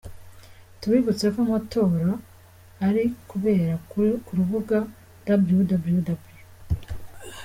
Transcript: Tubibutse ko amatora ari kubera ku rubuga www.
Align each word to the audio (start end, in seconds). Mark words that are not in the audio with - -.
Tubibutse 0.79 1.25
ko 1.33 1.37
amatora 1.45 2.11
ari 2.87 3.03
kubera 3.29 3.73
ku 4.31 4.31
rubuga 4.47 4.77
www. 5.57 6.07